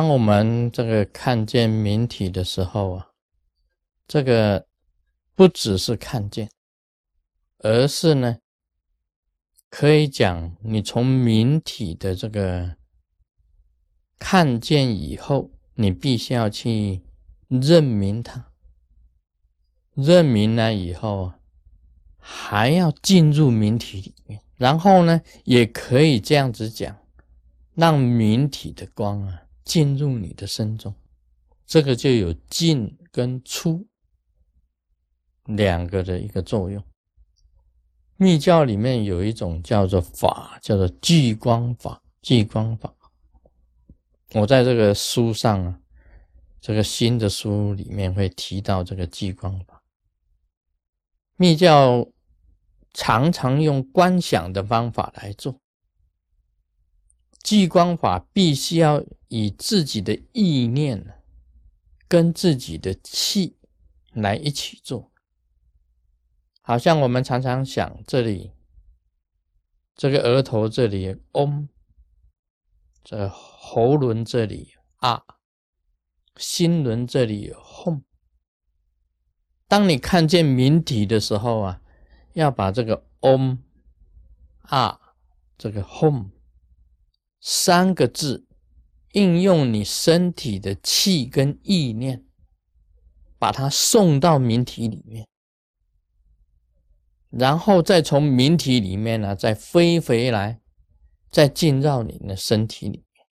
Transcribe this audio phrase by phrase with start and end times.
[0.00, 3.08] 当我们这个看见明体的时候啊，
[4.08, 4.66] 这个
[5.34, 6.50] 不只是看见，
[7.58, 8.38] 而是呢，
[9.68, 12.76] 可以讲你从明体的这个
[14.18, 17.02] 看见以后，你必须要去
[17.48, 18.46] 认明它，
[19.92, 21.38] 认明了以后啊，
[22.16, 26.96] 还要进入明体里面，然后呢，也可以这样子讲，
[27.74, 29.42] 让明体的光啊。
[29.64, 30.94] 进入你的身中，
[31.66, 33.86] 这个就有进跟出
[35.44, 36.82] 两个的一个作用。
[38.16, 42.02] 密教里面有一种叫做法，叫做聚光法。
[42.22, 42.94] 聚光法，
[44.34, 45.80] 我在这个书上啊，
[46.60, 49.82] 这个新的书里面会提到这个聚光法。
[51.36, 52.06] 密教
[52.92, 55.59] 常常用观想的方法来做。
[57.42, 61.22] 聚光法必须要以自己的意念
[62.06, 63.56] 跟自己的气
[64.12, 65.10] 来一起做，
[66.60, 68.52] 好像我们常常想这里
[69.94, 71.68] 这个额头这里嗡，
[73.02, 75.22] 这喉轮这里啊，
[76.36, 78.02] 心轮这里吽。
[79.66, 81.80] 当你看见明体的时候啊，
[82.34, 83.58] 要把这个嗡
[84.62, 85.14] 啊
[85.56, 86.30] 这个吽。
[87.40, 88.46] 三个字，
[89.12, 92.24] 应用你身体的气跟意念，
[93.38, 95.26] 把它送到明体里面，
[97.30, 100.60] 然后再从明体里面呢，再飞回来，
[101.30, 103.26] 再进到你的身体里面。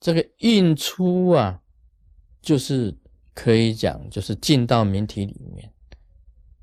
[0.00, 1.62] 这个运出啊，
[2.40, 2.98] 就是
[3.32, 5.72] 可以讲，就是进到明体里面，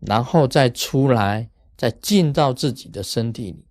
[0.00, 3.69] 然后再出来，再进到自己的身体里。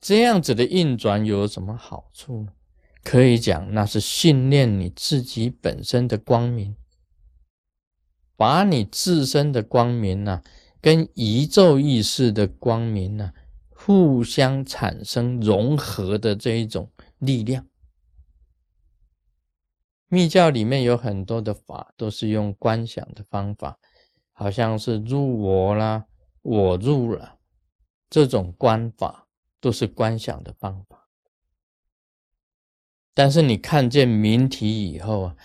[0.00, 2.52] 这样子的运转有什么好处呢？
[3.02, 6.76] 可以讲，那是训练你自己本身的光明，
[8.36, 10.42] 把你自身的光明呢，
[10.80, 13.32] 跟宇宙意识的光明呢，
[13.68, 17.66] 互相产生融合的这一种力量。
[20.08, 23.78] 密教里面有很多的法，都是用观想的方法，
[24.32, 26.06] 好像是入我啦，
[26.42, 27.38] 我入了
[28.10, 29.26] 这种观法。
[29.60, 31.06] 都是观想的方法，
[33.12, 35.36] 但是你看见明体以后啊，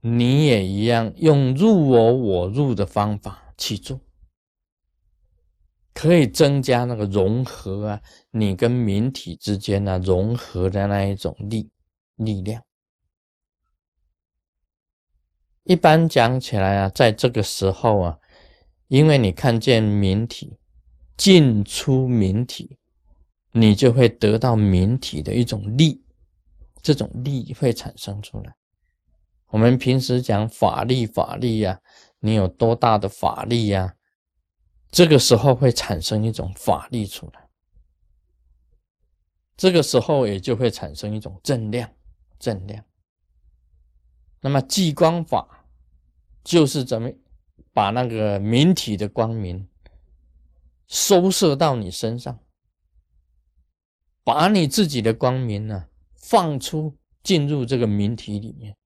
[0.00, 4.00] 你也一样用入我我入的方法去做，
[5.94, 11.70] 可以增加那个融合啊，你跟明体之间呢融合的那一种力
[12.16, 12.62] 力量。
[15.64, 18.18] 一般讲起来啊，在这个时候啊，
[18.88, 20.58] 因为你看见明体
[21.16, 22.77] 进出明体。
[23.60, 26.00] 你就会得到明体的一种力，
[26.80, 28.54] 这种力会产生出来。
[29.48, 31.80] 我们平时讲法力，法力呀，
[32.20, 33.96] 你有多大的法力呀？
[34.90, 37.48] 这个时候会产生一种法力出来，
[39.56, 41.90] 这个时候也就会产生一种正量，
[42.38, 42.84] 正量。
[44.40, 45.66] 那么聚光法
[46.44, 47.10] 就是怎么
[47.72, 49.68] 把那个明体的光明
[50.86, 52.38] 收摄到你身上。
[54.28, 58.76] 把你自己的光明呢放出，进入这个明体里面，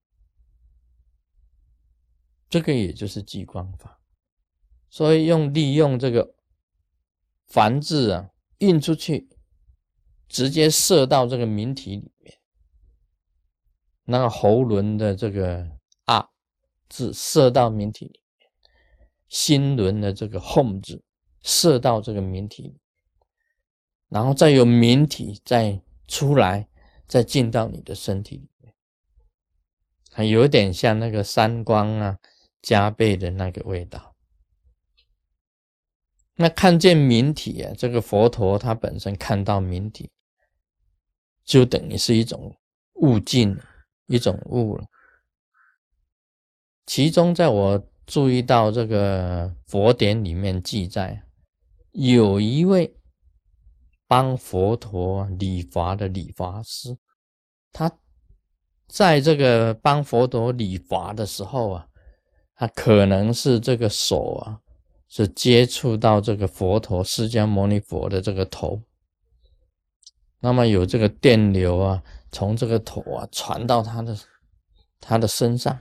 [2.48, 3.98] 这个也就是激光法。
[4.88, 6.36] 所以用利用这个
[7.48, 9.28] 繁字啊印出去，
[10.28, 12.38] 直接射到这个明体里面。
[14.04, 15.68] 那个喉轮的这个
[16.04, 16.28] 啊
[16.88, 18.48] 字射到明体里面，
[19.28, 21.02] 心轮的这个 home 字
[21.42, 22.81] 射到这个明体里。
[24.12, 26.68] 然后再由明体再出来，
[27.08, 28.74] 再进到你的身体里面，
[30.10, 32.18] 还有点像那个三光啊
[32.60, 34.14] 加倍的那个味道。
[36.34, 40.10] 那看见明体啊，这个佛陀他本身看到明体，
[41.42, 42.54] 就等于是一种
[42.96, 43.58] 悟境，
[44.08, 44.84] 一种悟了。
[46.84, 51.22] 其中，在我注意到这个佛典里面记载，
[51.92, 52.94] 有一位。
[54.12, 56.94] 帮佛陀理发的理发师，
[57.72, 57.90] 他
[58.86, 61.86] 在这个帮佛陀理发的时候啊，
[62.54, 64.60] 他可能是这个手啊，
[65.08, 68.82] 是接触到这个佛陀释迦牟尼佛的这个头，
[70.40, 74.14] 那么有这个电流啊，从这个头啊传到他的
[75.00, 75.78] 他的身上，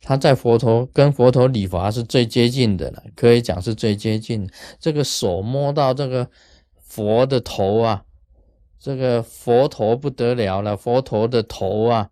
[0.00, 4.50] 他在佛陀跟佛陀理发是最接近的了，可以讲是最接近。
[4.80, 6.26] 这个手摸到这个。
[6.88, 8.04] 佛的头啊，
[8.78, 12.10] 这个佛陀不得了了，佛陀的头啊，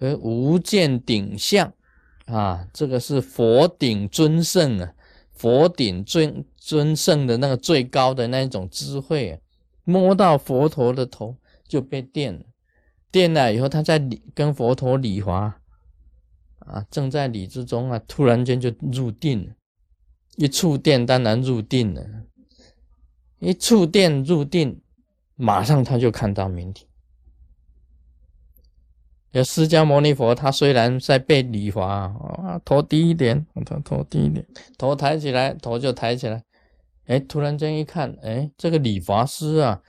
[0.00, 1.72] 呃，无见顶相
[2.26, 4.92] 啊，这个是佛顶尊胜啊，
[5.32, 9.38] 佛顶尊尊胜的那个最高的那一种智慧啊，
[9.84, 11.36] 摸到佛陀的头
[11.68, 12.40] 就被电了，
[13.10, 15.56] 电了以后，他在理跟佛陀理华
[16.58, 19.54] 啊，正在理之中啊，突然间就入定了，
[20.36, 22.04] 一触电当然入定了，
[23.42, 24.80] 一触电入定。
[25.34, 26.86] 马上他就看到明体。
[29.32, 34.46] 有释迦牟尼佛，他虽然在背礼法啊，头低一点，头头低一点，
[34.78, 36.44] 头抬起来，头就抬起来。
[37.06, 39.82] 哎，突然间一看，哎，这个理发师啊，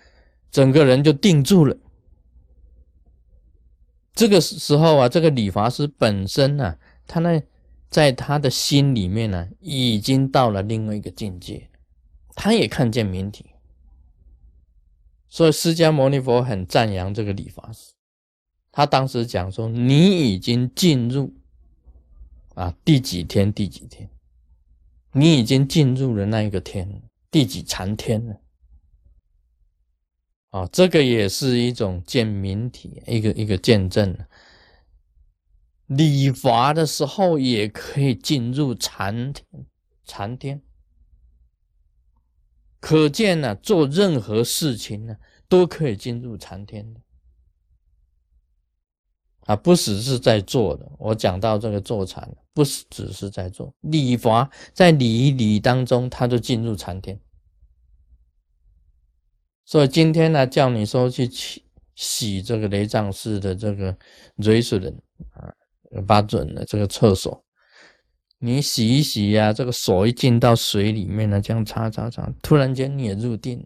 [0.50, 1.78] 整个人就定住了。
[4.16, 7.40] 这个时候啊，这个理发师本身呢，他呢，
[7.90, 11.70] 在他的心里面呢，已经到了另外一个境界，
[12.36, 13.46] 他也看见明体。
[15.28, 17.94] 所以释迦牟尼佛很赞扬这个理发师，
[18.72, 21.34] 他当时讲说：“你已经进入
[22.54, 23.52] 啊第几天？
[23.52, 24.08] 第几天？
[25.14, 27.02] 你已经进入了那一个天，
[27.32, 28.40] 第几禅天了？
[30.52, 34.16] 啊，这个也是一种见明体，一个一个见证。
[35.88, 39.46] 理发的时候也可以进入禅天，
[40.06, 40.62] 禅天。”
[42.84, 45.16] 可见呢，做任何事情呢，
[45.48, 47.00] 都可以进入禅天的
[49.46, 50.92] 啊，不只是在做的。
[51.00, 57.18] 我讲到这个坐禅，不是只是在做礼法，在礼礼当中，他就进入禅天。
[59.64, 61.64] 所以今天呢，叫你说去洗
[61.96, 63.98] 洗这个雷藏寺的这个
[64.40, 64.94] 水水人
[65.32, 65.56] 啊，
[66.06, 67.43] 把准了这个厕所。
[68.46, 73.66] 你洗一洗呀，这个手一进到水里面呢，这样擦擦擦，突然间你也入定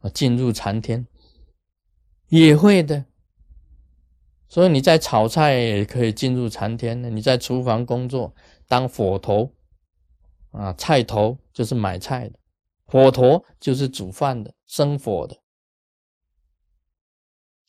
[0.00, 1.06] 啊，进入禅天
[2.28, 3.06] 也会的。
[4.46, 8.34] 所以你在炒菜也可以进入禅天的，你在厨房工作
[8.66, 9.50] 当火头
[10.50, 12.38] 啊，菜头就是买菜的，
[12.84, 15.34] 火头就是煮饭的、生火的。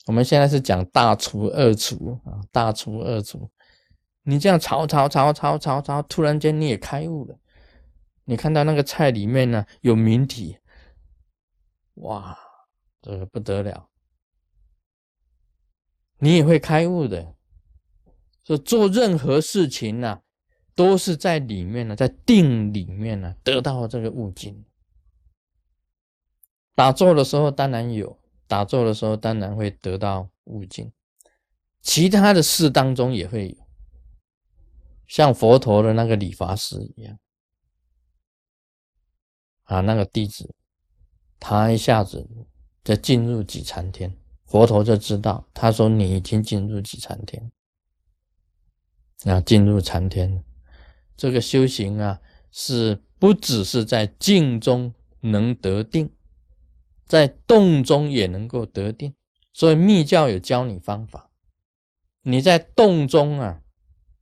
[0.08, 3.50] 我们现在是讲大厨、二厨啊，大厨、二厨。
[4.24, 7.40] 你这样炒炒炒炒炒炒，突然间你也开悟了。
[8.26, 10.60] 你看到那个菜里面呢有明体，
[11.96, 12.38] 哇，
[13.02, 13.90] 这个不得了。
[16.20, 17.34] 你也会开悟的。
[18.46, 20.22] 说做任何事情呢，
[20.76, 24.66] 都是在里面呢，在定里面呢得到这个悟境。
[26.76, 30.92] 打坐的时候当然有，打坐的时候当然会得到悟境。
[31.82, 33.58] 其他的事当中也会。
[35.10, 37.20] 像佛陀的那个理发师一样，
[39.64, 40.54] 啊，那个弟子，
[41.40, 42.30] 他一下子
[42.84, 44.16] 就进入几禅天，
[44.46, 47.52] 佛陀就知道，他说你已经进入几禅天，
[49.26, 50.44] 啊，进入禅天，
[51.18, 52.22] 这个修行啊，
[52.52, 56.14] 是不只是在静中能得定，
[57.08, 59.16] 在动中也能够得定，
[59.54, 61.32] 所以密教有教你方法，
[62.22, 63.64] 你在动中啊。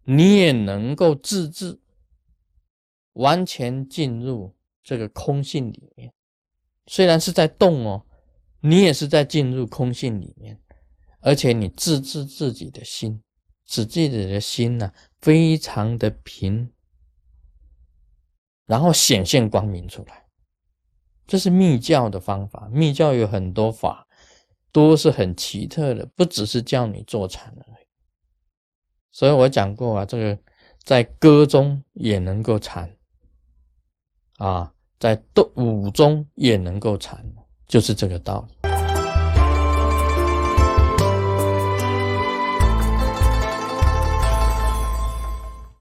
[0.10, 1.78] 你也能够自治，
[3.14, 6.14] 完全进入这个空性里面。
[6.86, 8.06] 虽然是在动哦，
[8.62, 10.58] 你也是在进入空性里面，
[11.20, 13.22] 而且你自治自己的心，
[13.66, 14.90] 使自己的心呢
[15.20, 16.72] 非常的平，
[18.66, 20.26] 然后显现光明出来。
[21.26, 22.70] 这是密教的方法。
[22.72, 24.08] 密教有很多法，
[24.72, 27.77] 都是很奇特的，不只是叫你坐禅而已。
[29.18, 30.38] 所以我讲过啊，这个
[30.84, 32.88] 在歌中也能够禅
[34.38, 35.20] 啊，在
[35.56, 37.26] 舞中也能够禅，
[37.66, 38.57] 就是这个道理。